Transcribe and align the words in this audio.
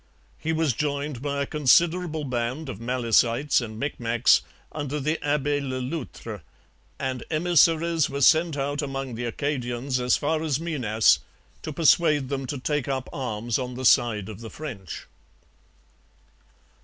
He 0.39 0.51
was 0.51 0.73
joined 0.73 1.21
by 1.21 1.43
a 1.43 1.45
considerable 1.45 2.23
band 2.23 2.69
of 2.69 2.79
Malecites 2.81 3.61
and 3.61 3.79
Micmacs 3.79 4.41
under 4.71 4.99
the 4.99 5.23
Abbe 5.23 5.61
Le 5.61 5.75
Loutre; 5.79 6.41
and 6.97 7.23
emissaries 7.29 8.09
were 8.09 8.21
sent 8.21 8.57
out 8.57 8.81
among 8.81 9.13
the 9.13 9.25
Acadians 9.25 9.99
as 9.99 10.17
far 10.17 10.41
as 10.41 10.59
Minas 10.59 11.19
to 11.61 11.71
persuade 11.71 12.29
them 12.29 12.47
to 12.47 12.57
take 12.57 12.87
up 12.87 13.09
arms 13.13 13.59
on 13.59 13.75
the 13.75 13.85
side 13.85 14.27
of 14.27 14.39
the 14.41 14.49
French. 14.49 15.05